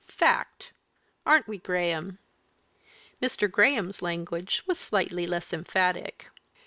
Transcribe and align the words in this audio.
Fact! 0.07 0.73
aren't 1.27 1.47
we, 1.47 1.59
Graham?" 1.59 2.17
Mr. 3.21 3.47
Graham's 3.47 4.01
language 4.01 4.63
was 4.65 4.79
slightly 4.79 5.27
less 5.27 5.53
emphatic. 5.53 6.27